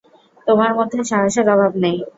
তোমার 0.47 0.71
মধ্যে 0.77 0.99
সাহসের 1.09 1.45
অভাব 1.53 1.71
নেই। 1.83 1.97